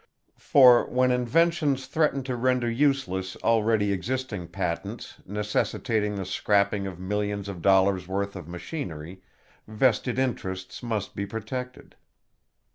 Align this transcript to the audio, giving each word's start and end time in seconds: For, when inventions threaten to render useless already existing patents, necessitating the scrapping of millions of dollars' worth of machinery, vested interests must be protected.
For, 0.39 0.89
when 0.89 1.11
inventions 1.11 1.85
threaten 1.85 2.23
to 2.23 2.35
render 2.35 2.67
useless 2.67 3.35
already 3.43 3.93
existing 3.93 4.47
patents, 4.47 5.21
necessitating 5.27 6.15
the 6.15 6.25
scrapping 6.25 6.87
of 6.87 6.99
millions 6.99 7.47
of 7.47 7.61
dollars' 7.61 8.07
worth 8.07 8.35
of 8.35 8.47
machinery, 8.47 9.21
vested 9.67 10.17
interests 10.17 10.81
must 10.81 11.13
be 11.15 11.27
protected. 11.27 11.95